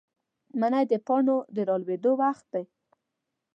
[0.59, 2.63] منی د پاڼو د رالوېدو وخت دی.